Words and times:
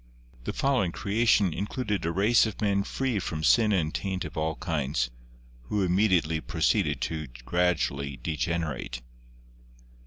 The 0.45 0.51
following 0.51 0.91
creation 0.91 1.53
included 1.53 2.03
a 2.07 2.11
race 2.11 2.47
of 2.47 2.59
men 2.59 2.81
free 2.81 3.19
from 3.19 3.43
sin 3.43 3.71
and 3.71 3.93
taint 3.93 4.25
of 4.25 4.35
all 4.35 4.55
kinds, 4.55 5.11
who 5.65 5.83
immediately 5.83 6.41
proceeded 6.41 6.99
to 7.01 7.27
gradually 7.45 8.17
degenerate. 8.17 9.03